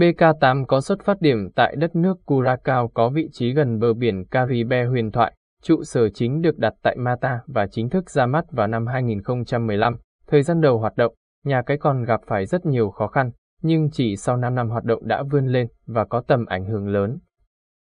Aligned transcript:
BK8 0.00 0.64
có 0.66 0.80
xuất 0.80 1.02
phát 1.04 1.20
điểm 1.20 1.50
tại 1.54 1.76
đất 1.76 1.96
nước 1.96 2.26
Curacao 2.26 2.88
có 2.88 3.08
vị 3.08 3.28
trí 3.32 3.52
gần 3.52 3.78
bờ 3.78 3.92
biển 3.94 4.24
Caribe 4.24 4.84
huyền 4.84 5.10
thoại, 5.10 5.34
trụ 5.62 5.84
sở 5.84 6.08
chính 6.08 6.42
được 6.42 6.58
đặt 6.58 6.74
tại 6.82 6.96
Mata 6.98 7.40
và 7.46 7.66
chính 7.66 7.88
thức 7.88 8.10
ra 8.10 8.26
mắt 8.26 8.44
vào 8.50 8.66
năm 8.66 8.86
2015. 8.86 9.96
Thời 10.26 10.42
gian 10.42 10.60
đầu 10.60 10.78
hoạt 10.78 10.96
động, 10.96 11.14
nhà 11.44 11.62
cái 11.62 11.76
còn 11.76 12.04
gặp 12.04 12.20
phải 12.26 12.46
rất 12.46 12.66
nhiều 12.66 12.90
khó 12.90 13.06
khăn, 13.06 13.30
nhưng 13.62 13.90
chỉ 13.92 14.16
sau 14.16 14.36
5 14.36 14.54
năm 14.54 14.70
hoạt 14.70 14.84
động 14.84 15.06
đã 15.06 15.22
vươn 15.22 15.46
lên 15.46 15.66
và 15.86 16.04
có 16.04 16.22
tầm 16.26 16.46
ảnh 16.46 16.64
hưởng 16.64 16.88
lớn. 16.88 17.18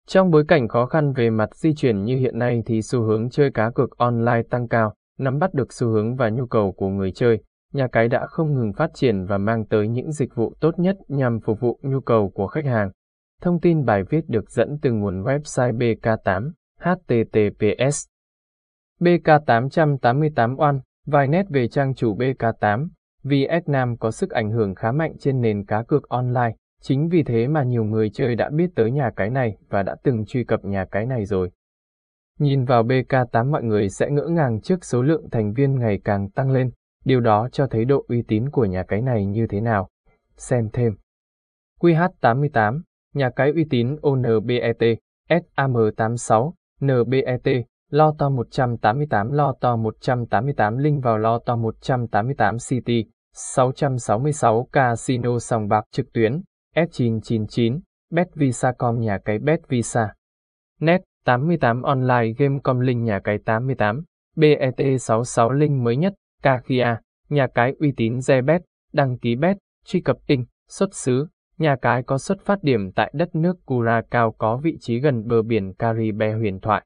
Trong 0.08 0.32
bối 0.32 0.44
cảnh 0.48 0.68
khó 0.68 0.86
khăn 0.86 1.14
về 1.14 1.30
mặt 1.30 1.56
di 1.56 1.74
chuyển 1.76 2.04
như 2.04 2.18
hiện 2.18 2.40
nay 2.40 2.64
thì 2.66 2.82
xu 2.82 3.02
hướng 3.02 3.30
chơi 3.30 3.52
cá 3.52 3.70
cược 3.70 3.98
online 3.98 4.44
tăng 4.50 4.68
cao, 4.68 4.94
nắm 5.20 5.40
bắt 5.40 5.54
được 5.54 5.74
xu 5.74 5.88
hướng 5.88 6.16
và 6.16 6.30
nhu 6.30 6.46
cầu 6.46 6.72
của 6.72 6.88
người 6.88 7.12
chơi, 7.12 7.40
nhà 7.74 7.88
cái 7.88 8.08
đã 8.08 8.28
không 8.28 8.54
ngừng 8.54 8.74
phát 8.74 8.92
triển 8.94 9.26
và 9.26 9.38
mang 9.38 9.66
tới 9.66 9.88
những 9.88 10.12
dịch 10.12 10.36
vụ 10.36 10.54
tốt 10.60 10.80
nhất 10.80 10.96
nhằm 11.08 11.40
phục 11.40 11.60
vụ 11.60 11.80
nhu 11.82 12.00
cầu 12.00 12.30
của 12.30 12.48
khách 12.48 12.66
hàng. 12.66 12.92
Thông 13.42 13.60
tin 13.60 13.86
bài 13.86 14.04
viết 14.10 14.22
được 14.28 14.50
dẫn 14.50 14.78
từ 14.82 14.92
nguồn 14.92 15.24
website 15.24 15.78
BK8, 15.78 16.52
https 16.80 18.06
BK888 19.00 20.58
One, 20.58 20.78
vài 21.06 21.28
nét 21.28 21.46
về 21.50 21.68
trang 21.68 21.96
chủ 21.96 22.16
BK8, 22.16 22.88
Vietnam 23.24 23.98
có 23.98 24.12
sức 24.12 24.30
ảnh 24.30 24.52
hưởng 24.52 24.76
khá 24.76 24.92
mạnh 24.92 25.14
trên 25.20 25.42
nền 25.42 25.66
cá 25.66 25.84
cược 25.84 26.10
online, 26.10 26.56
chính 26.82 27.10
vì 27.10 27.24
thế 27.24 27.48
mà 27.48 27.64
nhiều 27.64 27.84
người 27.84 28.10
chơi 28.10 28.36
đã 28.36 28.50
biết 28.50 28.70
tới 28.76 28.92
nhà 28.92 29.10
cái 29.16 29.30
này 29.30 29.58
và 29.70 29.84
đã 29.84 29.96
từng 30.04 30.26
truy 30.26 30.44
cập 30.44 30.66
nhà 30.66 30.86
cái 30.92 31.06
này 31.06 31.26
rồi. 31.26 31.52
Nhìn 32.40 32.66
vào 32.66 32.84
BK8 32.84 33.52
mọi 33.52 33.64
người 33.64 33.90
sẽ 33.90 34.10
ngỡ 34.10 34.28
ngàng 34.28 34.62
trước 34.62 34.86
số 34.86 35.02
lượng 35.02 35.30
thành 35.32 35.54
viên 35.54 35.80
ngày 35.80 36.00
càng 36.04 36.30
tăng 36.30 36.52
lên, 36.52 36.72
điều 37.06 37.20
đó 37.20 37.50
cho 37.52 37.68
thấy 37.68 37.86
độ 37.86 38.06
uy 38.08 38.24
tín 38.28 38.50
của 38.50 38.66
nhà 38.66 38.84
cái 38.88 39.02
này 39.02 39.26
như 39.26 39.48
thế 39.48 39.62
nào. 39.62 39.90
Xem 40.38 40.70
thêm. 40.74 40.94
QH88, 41.80 42.82
nhà 43.14 43.30
cái 43.30 43.52
uy 43.52 43.66
tín 43.70 43.96
ONBET, 44.02 45.00
SAM86, 45.30 46.52
NBET, 46.82 47.66
lo 47.90 48.14
to 48.18 48.30
188 48.30 49.32
lo 49.32 49.54
to 49.62 49.76
188 49.76 50.78
link 50.78 51.04
vào 51.04 51.18
lo 51.18 51.40
to 51.40 51.56
188 51.56 52.58
City, 52.70 53.06
666 53.34 54.68
Casino 54.72 55.40
sòng 55.40 55.68
bạc 55.68 55.86
trực 55.92 56.14
tuyến, 56.14 56.42
S999, 56.76 57.80
Bet 58.12 58.28
Visa.com 58.36 59.00
nhà 59.00 59.18
cái 59.26 59.40
Bet 59.40 59.60
Visa. 59.68 60.14
Net 60.80 61.02
88 61.26 61.82
online 61.82 62.34
game.com 62.38 62.80
link 62.80 63.02
nhà 63.02 63.20
cái 63.24 63.38
88, 63.46 64.04
BET66 64.36 65.52
link 65.52 65.82
mới 65.82 65.98
nhất, 65.98 66.14
Kakia, 66.44 66.98
nhà 67.30 67.48
cái 67.48 67.74
uy 67.80 67.94
tín 67.98 68.18
Zebet, 68.18 68.60
đăng 68.94 69.18
ký 69.18 69.36
bet, 69.36 69.58
truy 69.86 70.02
cập 70.02 70.18
in, 70.28 70.44
xuất 70.70 70.94
xứ, 70.94 71.28
nhà 71.58 71.76
cái 71.82 72.04
có 72.04 72.18
xuất 72.18 72.42
phát 72.42 72.64
điểm 72.64 72.92
tại 72.92 73.12
đất 73.16 73.36
nước 73.36 73.66
Curacao 73.66 74.32
có 74.32 74.58
vị 74.58 74.78
trí 74.80 75.00
gần 75.00 75.28
bờ 75.28 75.42
biển 75.42 75.74
Caribe 75.74 76.34
huyền 76.34 76.60
thoại. 76.60 76.86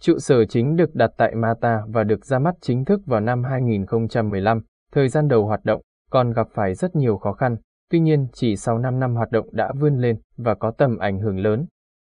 Trụ 0.00 0.18
sở 0.18 0.44
chính 0.44 0.76
được 0.76 0.94
đặt 0.94 1.10
tại 1.16 1.34
Mata 1.34 1.82
và 1.88 2.04
được 2.04 2.24
ra 2.24 2.38
mắt 2.38 2.54
chính 2.60 2.84
thức 2.84 3.00
vào 3.06 3.20
năm 3.20 3.44
2015, 3.44 4.60
thời 4.92 5.08
gian 5.08 5.28
đầu 5.28 5.46
hoạt 5.46 5.64
động 5.64 5.82
còn 6.10 6.32
gặp 6.32 6.48
phải 6.54 6.74
rất 6.74 6.96
nhiều 6.96 7.16
khó 7.16 7.32
khăn, 7.32 7.56
tuy 7.90 8.00
nhiên 8.00 8.26
chỉ 8.32 8.56
sau 8.56 8.78
5 8.78 9.00
năm 9.00 9.14
hoạt 9.14 9.30
động 9.30 9.46
đã 9.52 9.72
vươn 9.80 9.96
lên 9.96 10.20
và 10.36 10.54
có 10.54 10.70
tầm 10.70 10.98
ảnh 10.98 11.18
hưởng 11.18 11.38
lớn. 11.38 11.66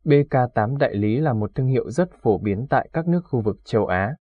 BK8 0.06 0.78
đại 0.78 0.96
lý 0.96 1.20
là 1.20 1.34
một 1.34 1.52
thương 1.56 1.68
hiệu 1.68 1.90
rất 1.90 2.10
phổ 2.22 2.38
biến 2.38 2.68
tại 2.70 2.90
các 2.94 3.08
nước 3.08 3.22
khu 3.26 3.42
vực 3.42 3.58
châu 3.66 3.86
Á. 3.86 4.16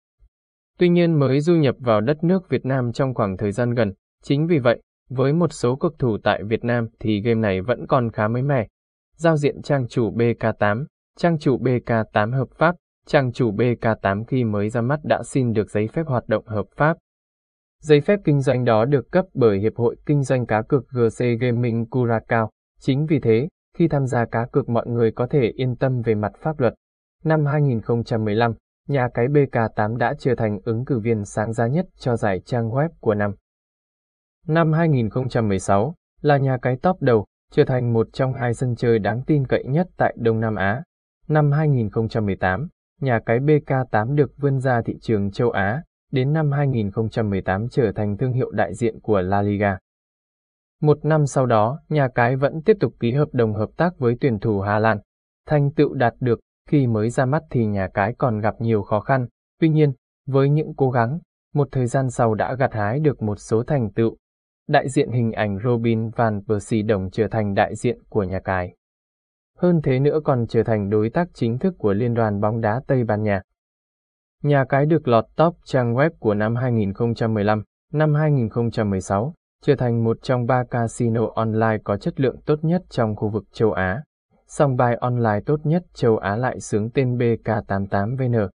Tuy 0.78 0.88
nhiên 0.88 1.18
mới 1.18 1.40
du 1.40 1.54
nhập 1.54 1.76
vào 1.78 2.00
đất 2.00 2.24
nước 2.24 2.48
Việt 2.48 2.66
Nam 2.66 2.92
trong 2.92 3.14
khoảng 3.14 3.36
thời 3.36 3.52
gian 3.52 3.74
gần, 3.74 3.92
chính 4.22 4.46
vì 4.46 4.58
vậy, 4.58 4.82
với 5.10 5.32
một 5.32 5.52
số 5.52 5.76
cực 5.76 5.94
thủ 5.98 6.18
tại 6.24 6.42
Việt 6.44 6.64
Nam 6.64 6.86
thì 7.00 7.20
game 7.20 7.40
này 7.40 7.60
vẫn 7.60 7.86
còn 7.86 8.10
khá 8.10 8.28
mới 8.28 8.42
mẻ. 8.42 8.68
Giao 9.16 9.36
diện 9.36 9.62
trang 9.62 9.88
chủ 9.88 10.10
BK8, 10.10 10.84
trang 11.16 11.38
chủ 11.38 11.58
BK8 11.58 12.32
hợp 12.32 12.48
pháp, 12.58 12.74
trang 13.06 13.32
chủ 13.32 13.52
BK8 13.52 14.24
khi 14.24 14.44
mới 14.44 14.68
ra 14.68 14.80
mắt 14.80 15.00
đã 15.04 15.22
xin 15.22 15.52
được 15.52 15.70
giấy 15.70 15.88
phép 15.88 16.06
hoạt 16.06 16.28
động 16.28 16.46
hợp 16.46 16.66
pháp. 16.76 16.96
Giấy 17.82 18.00
phép 18.00 18.20
kinh 18.24 18.40
doanh 18.40 18.64
đó 18.64 18.84
được 18.84 19.10
cấp 19.10 19.24
bởi 19.34 19.58
Hiệp 19.58 19.76
hội 19.76 19.96
Kinh 20.06 20.22
doanh 20.22 20.46
cá 20.46 20.62
cược 20.62 20.84
GC 20.88 21.24
Gaming 21.40 21.86
Curacao. 21.86 22.50
Chính 22.80 23.06
vì 23.06 23.20
thế, 23.20 23.48
khi 23.76 23.88
tham 23.88 24.06
gia 24.06 24.24
cá 24.24 24.46
cược 24.52 24.68
mọi 24.68 24.86
người 24.86 25.12
có 25.12 25.26
thể 25.26 25.52
yên 25.54 25.76
tâm 25.76 26.02
về 26.02 26.14
mặt 26.14 26.32
pháp 26.42 26.60
luật. 26.60 26.74
Năm 27.24 27.46
2015, 27.46 28.52
nhà 28.88 29.08
cái 29.14 29.28
BK8 29.28 29.96
đã 29.96 30.14
trở 30.18 30.34
thành 30.34 30.58
ứng 30.64 30.84
cử 30.84 31.00
viên 31.00 31.24
sáng 31.24 31.52
giá 31.52 31.66
nhất 31.66 31.86
cho 31.98 32.16
giải 32.16 32.40
trang 32.40 32.70
web 32.70 32.88
của 33.00 33.14
năm. 33.14 33.34
Năm 34.46 34.72
2016, 34.72 35.94
là 36.20 36.36
nhà 36.36 36.58
cái 36.62 36.76
top 36.82 37.02
đầu, 37.02 37.26
trở 37.52 37.64
thành 37.64 37.92
một 37.92 38.08
trong 38.12 38.32
hai 38.32 38.54
sân 38.54 38.74
chơi 38.76 38.98
đáng 38.98 39.22
tin 39.26 39.46
cậy 39.46 39.64
nhất 39.64 39.88
tại 39.96 40.14
Đông 40.18 40.40
Nam 40.40 40.54
Á. 40.54 40.82
Năm 41.28 41.52
2018, 41.52 42.68
nhà 43.00 43.20
cái 43.26 43.38
BK8 43.38 44.14
được 44.14 44.32
vươn 44.36 44.60
ra 44.60 44.82
thị 44.82 44.98
trường 45.00 45.30
châu 45.30 45.50
Á, 45.50 45.82
đến 46.12 46.32
năm 46.32 46.52
2018 46.52 47.68
trở 47.68 47.92
thành 47.92 48.16
thương 48.16 48.32
hiệu 48.32 48.50
đại 48.50 48.74
diện 48.74 49.00
của 49.00 49.20
La 49.20 49.42
Liga. 49.42 49.78
Một 50.80 51.04
năm 51.04 51.26
sau 51.26 51.46
đó, 51.46 51.80
nhà 51.88 52.08
cái 52.14 52.36
vẫn 52.36 52.62
tiếp 52.62 52.76
tục 52.80 52.94
ký 53.00 53.12
hợp 53.12 53.28
đồng 53.32 53.54
hợp 53.54 53.70
tác 53.76 53.98
với 53.98 54.16
tuyển 54.20 54.38
thủ 54.38 54.60
Hà 54.60 54.78
Lan. 54.78 54.98
Thành 55.46 55.70
tựu 55.72 55.94
đạt 55.94 56.14
được 56.20 56.40
khi 56.68 56.86
mới 56.86 57.10
ra 57.10 57.24
mắt 57.24 57.42
thì 57.50 57.66
nhà 57.66 57.88
cái 57.94 58.14
còn 58.18 58.40
gặp 58.40 58.54
nhiều 58.60 58.82
khó 58.82 59.00
khăn, 59.00 59.26
tuy 59.60 59.68
nhiên, 59.68 59.92
với 60.26 60.48
những 60.48 60.74
cố 60.76 60.90
gắng, 60.90 61.18
một 61.54 61.68
thời 61.72 61.86
gian 61.86 62.10
sau 62.10 62.34
đã 62.34 62.54
gặt 62.54 62.74
hái 62.74 63.00
được 63.00 63.22
một 63.22 63.36
số 63.38 63.62
thành 63.62 63.92
tựu. 63.92 64.16
Đại 64.68 64.88
diện 64.88 65.10
hình 65.10 65.32
ảnh 65.32 65.58
Robin 65.64 66.10
van 66.10 66.40
Persie 66.48 66.82
đồng 66.82 67.10
trở 67.10 67.28
thành 67.28 67.54
đại 67.54 67.74
diện 67.76 67.98
của 68.08 68.24
nhà 68.24 68.40
cái. 68.44 68.74
Hơn 69.58 69.80
thế 69.84 69.98
nữa 69.98 70.20
còn 70.24 70.46
trở 70.46 70.62
thành 70.62 70.90
đối 70.90 71.10
tác 71.10 71.28
chính 71.34 71.58
thức 71.58 71.74
của 71.78 71.92
Liên 71.92 72.14
đoàn 72.14 72.40
bóng 72.40 72.60
đá 72.60 72.80
Tây 72.86 73.04
Ban 73.04 73.22
Nha. 73.22 73.42
Nhà 74.42 74.64
cái 74.68 74.86
được 74.86 75.08
lọt 75.08 75.24
top 75.36 75.56
trang 75.64 75.94
web 75.94 76.10
của 76.18 76.34
năm 76.34 76.56
2015, 76.56 77.62
năm 77.92 78.14
2016, 78.14 79.34
trở 79.62 79.74
thành 79.76 80.04
một 80.04 80.18
trong 80.22 80.46
ba 80.46 80.64
casino 80.70 81.22
online 81.34 81.78
có 81.84 81.96
chất 81.96 82.20
lượng 82.20 82.40
tốt 82.46 82.58
nhất 82.62 82.82
trong 82.88 83.16
khu 83.16 83.28
vực 83.28 83.44
châu 83.52 83.72
Á. 83.72 84.02
Song 84.50 84.76
bài 84.76 84.96
online 85.00 85.40
tốt 85.46 85.60
nhất 85.64 85.82
châu 85.94 86.16
Á 86.16 86.36
lại 86.36 86.60
sướng 86.60 86.90
tên 86.90 87.18
BK88VN, 87.18 88.48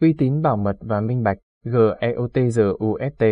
uy 0.00 0.14
tín 0.18 0.42
bảo 0.42 0.56
mật 0.56 0.76
và 0.80 1.00
minh 1.00 1.22
bạch, 1.22 1.38
GEOTGUST. 1.64 3.24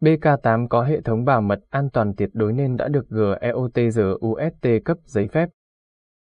BK8 0.00 0.68
có 0.68 0.82
hệ 0.82 1.00
thống 1.00 1.24
bảo 1.24 1.40
mật 1.40 1.60
an 1.70 1.88
toàn 1.92 2.14
tuyệt 2.16 2.30
đối 2.32 2.52
nên 2.52 2.76
đã 2.76 2.88
được 2.88 3.06
GEOTGUST 3.10 4.84
cấp 4.84 4.96
giấy 5.04 5.28
phép. 5.28 5.48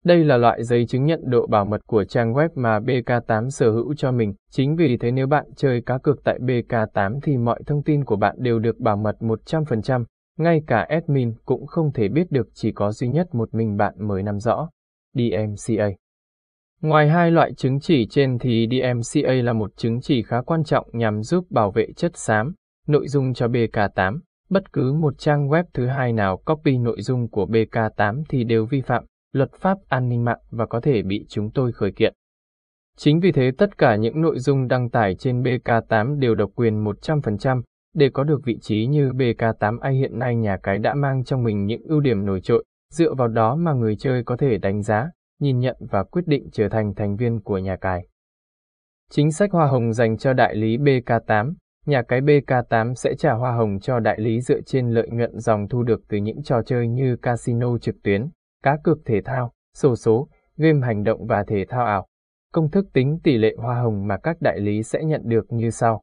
Đây 0.05 0.25
là 0.25 0.37
loại 0.37 0.65
giấy 0.65 0.87
chứng 0.87 1.05
nhận 1.05 1.21
độ 1.25 1.47
bảo 1.47 1.65
mật 1.65 1.81
của 1.87 2.05
trang 2.05 2.33
web 2.33 2.49
mà 2.55 2.79
BK8 2.81 3.49
sở 3.49 3.71
hữu 3.71 3.95
cho 3.95 4.13
mình. 4.13 4.35
Chính 4.51 4.77
vì 4.77 4.97
thế 4.97 5.11
nếu 5.11 5.27
bạn 5.27 5.47
chơi 5.57 5.83
cá 5.87 5.99
cược 5.99 6.25
tại 6.25 6.39
BK8 6.39 7.21
thì 7.23 7.37
mọi 7.37 7.63
thông 7.67 7.83
tin 7.83 8.05
của 8.05 8.17
bạn 8.17 8.37
đều 8.39 8.59
được 8.59 8.79
bảo 8.79 8.97
mật 8.97 9.17
100%, 9.21 10.05
ngay 10.39 10.63
cả 10.67 10.87
admin 10.89 11.35
cũng 11.45 11.67
không 11.67 11.93
thể 11.93 12.09
biết 12.09 12.31
được 12.31 12.49
chỉ 12.53 12.73
có 12.73 12.93
duy 12.93 13.09
nhất 13.09 13.35
một 13.35 13.55
mình 13.55 13.77
bạn 13.77 13.95
mới 13.99 14.23
nắm 14.23 14.39
rõ. 14.39 14.69
DMCA 15.15 15.89
Ngoài 16.81 17.09
hai 17.09 17.31
loại 17.31 17.55
chứng 17.55 17.81
chỉ 17.81 18.07
trên 18.11 18.39
thì 18.39 18.69
DMCA 18.71 19.33
là 19.33 19.53
một 19.53 19.77
chứng 19.77 20.01
chỉ 20.01 20.23
khá 20.23 20.43
quan 20.43 20.65
trọng 20.65 20.87
nhằm 20.93 21.23
giúp 21.23 21.47
bảo 21.51 21.71
vệ 21.71 21.87
chất 21.97 22.17
xám, 22.17 22.55
nội 22.87 23.09
dung 23.09 23.35
cho 23.35 23.47
BK8. 23.47 24.19
Bất 24.49 24.73
cứ 24.73 24.93
một 24.93 25.19
trang 25.19 25.49
web 25.49 25.65
thứ 25.75 25.87
hai 25.87 26.13
nào 26.13 26.37
copy 26.37 26.79
nội 26.79 27.03
dung 27.03 27.29
của 27.29 27.47
BK8 27.47 28.23
thì 28.29 28.45
đều 28.45 28.67
vi 28.67 28.81
phạm 28.81 29.05
luật 29.33 29.51
pháp 29.61 29.79
an 29.89 30.09
ninh 30.09 30.25
mạng 30.25 30.41
và 30.51 30.67
có 30.67 30.81
thể 30.81 31.03
bị 31.03 31.27
chúng 31.29 31.51
tôi 31.51 31.73
khởi 31.73 31.93
kiện. 31.93 32.15
Chính 32.97 33.21
vì 33.21 33.33
thế 33.33 33.51
tất 33.59 33.79
cả 33.79 33.97
những 33.97 34.21
nội 34.21 34.39
dung 34.39 34.69
đăng 34.69 34.91
tải 34.91 35.15
trên 35.15 35.43
BK8 35.43 36.19
đều 36.19 36.35
độc 36.35 36.51
quyền 36.55 36.85
100%, 36.85 37.63
để 37.95 38.11
có 38.13 38.25
được 38.25 38.41
vị 38.45 38.59
trí 38.61 38.87
như 38.87 39.11
BK8 39.11 39.79
AI 39.79 39.99
hiện 39.99 40.19
nay 40.19 40.37
nhà 40.37 40.57
cái 40.63 40.79
đã 40.79 40.95
mang 40.95 41.25
trong 41.25 41.43
mình 41.45 41.67
những 41.67 41.83
ưu 41.83 42.01
điểm 42.01 42.27
nổi 42.27 42.41
trội, 42.41 42.65
dựa 42.95 43.15
vào 43.15 43.29
đó 43.29 43.57
mà 43.57 43.73
người 43.73 43.97
chơi 43.97 44.25
có 44.25 44.37
thể 44.37 44.59
đánh 44.59 44.83
giá, 44.83 45.11
nhìn 45.41 45.59
nhận 45.59 45.77
và 45.81 46.05
quyết 46.05 46.27
định 46.27 46.49
trở 46.53 46.69
thành 46.69 46.95
thành 46.95 47.17
viên 47.17 47.41
của 47.41 47.59
nhà 47.59 47.77
cái. 47.77 48.07
Chính 49.11 49.33
sách 49.33 49.53
hoa 49.53 49.67
hồng 49.67 49.93
dành 49.93 50.17
cho 50.17 50.33
đại 50.33 50.55
lý 50.55 50.77
BK8 50.77 51.55
Nhà 51.87 52.03
cái 52.03 52.21
BK8 52.21 52.95
sẽ 52.95 53.15
trả 53.15 53.33
hoa 53.33 53.53
hồng 53.53 53.79
cho 53.81 54.01
đại 54.01 54.21
lý 54.21 54.41
dựa 54.41 54.61
trên 54.61 54.91
lợi 54.91 55.09
nhuận 55.13 55.39
dòng 55.39 55.69
thu 55.69 55.83
được 55.83 56.01
từ 56.09 56.19
những 56.19 56.43
trò 56.43 56.63
chơi 56.63 56.89
như 56.89 57.17
casino 57.17 57.79
trực 57.79 58.03
tuyến, 58.03 58.29
cá 58.63 58.77
cược 58.85 58.99
thể 59.05 59.21
thao, 59.25 59.53
sổ 59.75 59.97
số, 59.97 60.29
game 60.57 60.87
hành 60.87 61.05
động 61.05 61.27
và 61.27 61.45
thể 61.47 61.65
thao 61.69 61.87
ảo. 61.87 62.07
Công 62.53 62.71
thức 62.71 62.87
tính 62.93 63.19
tỷ 63.23 63.39
lệ 63.39 63.55
hoa 63.59 63.83
hồng 63.83 64.07
mà 64.07 64.17
các 64.23 64.37
đại 64.41 64.61
lý 64.61 64.83
sẽ 64.83 65.05
nhận 65.05 65.21
được 65.25 65.53
như 65.53 65.71
sau. 65.71 66.03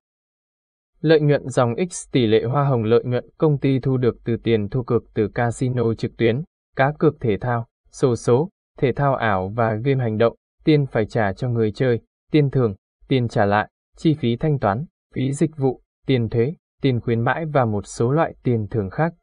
Lợi 0.99 1.21
nhuận 1.21 1.49
dòng 1.49 1.73
X 1.89 2.11
tỷ 2.11 2.27
lệ 2.27 2.43
hoa 2.43 2.63
hồng 2.63 2.83
lợi 2.83 3.03
nhuận 3.03 3.25
công 3.37 3.57
ty 3.57 3.79
thu 3.79 3.97
được 3.97 4.15
từ 4.25 4.37
tiền 4.43 4.69
thu 4.69 4.83
cược 4.83 5.03
từ 5.13 5.27
casino 5.27 5.93
trực 5.93 6.17
tuyến, 6.17 6.41
cá 6.75 6.91
cược 6.99 7.19
thể 7.19 7.37
thao, 7.37 7.67
sổ 7.91 8.15
số, 8.15 8.49
thể 8.77 8.93
thao 8.93 9.15
ảo 9.15 9.51
và 9.55 9.73
game 9.73 10.03
hành 10.03 10.17
động, 10.17 10.35
tiền 10.63 10.85
phải 10.85 11.05
trả 11.05 11.33
cho 11.33 11.49
người 11.49 11.71
chơi, 11.71 11.99
tiền 12.31 12.49
thưởng, 12.49 12.75
tiền 13.07 13.27
trả 13.27 13.45
lại, 13.45 13.69
chi 13.97 14.13
phí 14.13 14.35
thanh 14.35 14.59
toán, 14.59 14.85
phí 15.15 15.33
dịch 15.33 15.57
vụ, 15.57 15.81
tiền 16.05 16.29
thuế, 16.29 16.53
tiền 16.81 16.99
khuyến 16.99 17.21
mãi 17.21 17.45
và 17.45 17.65
một 17.65 17.87
số 17.87 18.11
loại 18.11 18.35
tiền 18.43 18.67
thưởng 18.67 18.89
khác. 18.89 19.13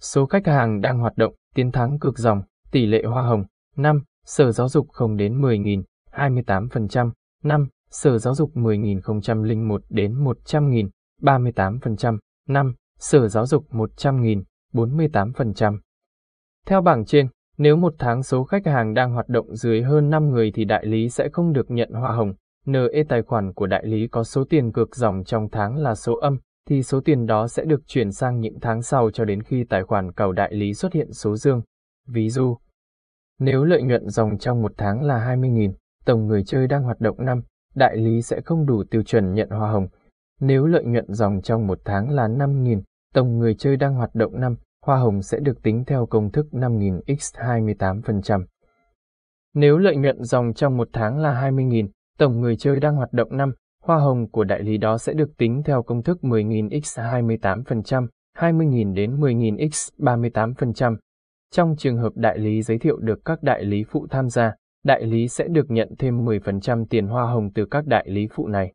Số 0.00 0.26
khách 0.26 0.46
hàng 0.46 0.80
đang 0.80 0.98
hoạt 0.98 1.16
động, 1.16 1.34
tiến 1.54 1.72
thắng 1.72 1.98
cực 1.98 2.18
dòng, 2.18 2.42
tỷ 2.70 2.86
lệ 2.86 3.02
hoa 3.04 3.22
hồng, 3.22 3.44
5, 3.76 4.02
Sở 4.24 4.52
Giáo 4.52 4.68
dục 4.68 4.88
không 4.92 5.16
đến 5.16 5.40
10.000, 5.40 5.82
28%, 6.12 7.10
5, 7.42 7.68
Sở 7.90 8.18
Giáo 8.18 8.34
dục 8.34 8.50
10.001 8.54 9.78
đến 9.88 10.24
100.000, 10.24 10.88
38%, 11.22 12.18
5, 12.48 12.74
Sở 12.98 13.28
Giáo 13.28 13.46
dục 13.46 13.64
100.000, 13.70 14.42
48%. 14.72 15.78
Theo 16.66 16.82
bảng 16.82 17.04
trên, 17.04 17.28
nếu 17.58 17.76
một 17.76 17.94
tháng 17.98 18.22
số 18.22 18.44
khách 18.44 18.66
hàng 18.66 18.94
đang 18.94 19.12
hoạt 19.12 19.28
động 19.28 19.56
dưới 19.56 19.82
hơn 19.82 20.10
5 20.10 20.30
người 20.30 20.52
thì 20.54 20.64
đại 20.64 20.86
lý 20.86 21.08
sẽ 21.08 21.28
không 21.32 21.52
được 21.52 21.70
nhận 21.70 21.90
hoa 21.90 22.12
hồng. 22.12 22.34
NE 22.66 23.02
tài 23.08 23.22
khoản 23.22 23.52
của 23.52 23.66
đại 23.66 23.86
lý 23.86 24.08
có 24.08 24.24
số 24.24 24.44
tiền 24.44 24.72
cược 24.72 24.96
dòng 24.96 25.24
trong 25.24 25.48
tháng 25.52 25.76
là 25.76 25.94
số 25.94 26.14
âm, 26.16 26.38
thì 26.68 26.82
số 26.82 27.00
tiền 27.00 27.26
đó 27.26 27.48
sẽ 27.48 27.64
được 27.64 27.80
chuyển 27.86 28.12
sang 28.12 28.40
những 28.40 28.60
tháng 28.60 28.82
sau 28.82 29.10
cho 29.10 29.24
đến 29.24 29.42
khi 29.42 29.64
tài 29.64 29.82
khoản 29.82 30.12
cầu 30.12 30.32
đại 30.32 30.54
lý 30.54 30.74
xuất 30.74 30.92
hiện 30.92 31.12
số 31.12 31.36
dương. 31.36 31.62
Ví 32.08 32.30
dụ, 32.30 32.56
nếu 33.38 33.64
lợi 33.64 33.82
nhuận 33.82 34.08
dòng 34.08 34.38
trong 34.38 34.62
một 34.62 34.72
tháng 34.76 35.02
là 35.02 35.36
20.000, 35.36 35.72
tổng 36.04 36.26
người 36.26 36.44
chơi 36.44 36.66
đang 36.66 36.82
hoạt 36.82 37.00
động 37.00 37.16
năm, 37.18 37.42
đại 37.74 37.96
lý 37.96 38.22
sẽ 38.22 38.40
không 38.40 38.66
đủ 38.66 38.84
tiêu 38.90 39.02
chuẩn 39.02 39.34
nhận 39.34 39.50
hoa 39.50 39.70
hồng. 39.70 39.88
Nếu 40.40 40.66
lợi 40.66 40.84
nhuận 40.84 41.12
dòng 41.12 41.42
trong 41.42 41.66
một 41.66 41.78
tháng 41.84 42.10
là 42.10 42.28
5.000, 42.28 42.82
tổng 43.14 43.38
người 43.38 43.54
chơi 43.54 43.76
đang 43.76 43.94
hoạt 43.94 44.14
động 44.14 44.40
năm, 44.40 44.56
hoa 44.86 44.98
hồng 44.98 45.22
sẽ 45.22 45.38
được 45.40 45.62
tính 45.62 45.84
theo 45.86 46.06
công 46.06 46.30
thức 46.30 46.46
5.000 46.52 47.16
x 47.18 47.36
28%. 47.36 48.44
Nếu 49.54 49.78
lợi 49.78 49.96
nhuận 49.96 50.22
dòng 50.22 50.52
trong 50.54 50.76
một 50.76 50.88
tháng 50.92 51.18
là 51.18 51.50
20.000, 51.50 51.88
tổng 52.18 52.40
người 52.40 52.56
chơi 52.56 52.80
đang 52.80 52.96
hoạt 52.96 53.12
động 53.12 53.36
năm, 53.36 53.52
hoa 53.82 53.98
hồng 53.98 54.30
của 54.30 54.44
đại 54.44 54.62
lý 54.62 54.78
đó 54.78 54.98
sẽ 54.98 55.12
được 55.12 55.36
tính 55.38 55.62
theo 55.64 55.82
công 55.82 56.02
thức 56.02 56.18
10.000 56.22 56.80
x 56.80 56.98
28%, 56.98 58.06
20.000 58.38 58.94
đến 58.94 59.20
10.000 59.20 59.70
x 59.70 59.88
38%. 59.98 60.96
Trong 61.52 61.74
trường 61.78 61.98
hợp 61.98 62.12
đại 62.14 62.38
lý 62.38 62.62
giới 62.62 62.78
thiệu 62.78 62.96
được 62.96 63.24
các 63.24 63.42
đại 63.42 63.64
lý 63.64 63.84
phụ 63.84 64.06
tham 64.10 64.28
gia, 64.28 64.54
đại 64.84 65.06
lý 65.06 65.28
sẽ 65.28 65.48
được 65.48 65.70
nhận 65.70 65.88
thêm 65.98 66.24
10% 66.24 66.84
tiền 66.90 67.06
hoa 67.06 67.24
hồng 67.24 67.50
từ 67.54 67.66
các 67.70 67.86
đại 67.86 68.04
lý 68.08 68.28
phụ 68.34 68.46
này. 68.46 68.72